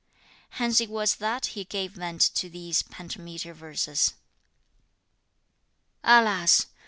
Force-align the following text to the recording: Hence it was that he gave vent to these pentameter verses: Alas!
Hence 0.57 0.81
it 0.81 0.89
was 0.89 1.17
that 1.17 1.45
he 1.53 1.63
gave 1.63 1.91
vent 1.91 2.21
to 2.33 2.49
these 2.49 2.81
pentameter 2.81 3.53
verses: 3.53 4.15
Alas! 6.03 6.65